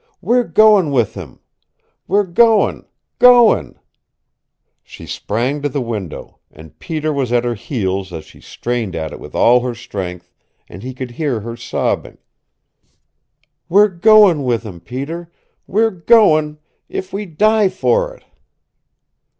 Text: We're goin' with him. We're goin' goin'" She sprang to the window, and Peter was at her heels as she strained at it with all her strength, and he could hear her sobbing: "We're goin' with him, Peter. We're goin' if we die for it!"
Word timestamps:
We're 0.19 0.45
goin' 0.45 0.89
with 0.89 1.13
him. 1.13 1.41
We're 2.07 2.23
goin' 2.25 2.87
goin'" 3.19 3.77
She 4.83 5.05
sprang 5.05 5.61
to 5.61 5.69
the 5.69 5.79
window, 5.79 6.39
and 6.49 6.79
Peter 6.79 7.13
was 7.13 7.31
at 7.31 7.43
her 7.43 7.53
heels 7.53 8.11
as 8.11 8.25
she 8.25 8.41
strained 8.41 8.95
at 8.95 9.13
it 9.13 9.19
with 9.19 9.35
all 9.35 9.59
her 9.59 9.75
strength, 9.75 10.31
and 10.67 10.81
he 10.81 10.95
could 10.95 11.11
hear 11.11 11.41
her 11.41 11.55
sobbing: 11.55 12.17
"We're 13.69 13.89
goin' 13.89 14.43
with 14.43 14.63
him, 14.63 14.79
Peter. 14.79 15.31
We're 15.67 15.91
goin' 15.91 16.57
if 16.89 17.13
we 17.13 17.27
die 17.27 17.69
for 17.69 18.15
it!" 18.15 18.23